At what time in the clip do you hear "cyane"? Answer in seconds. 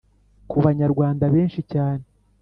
1.71-2.03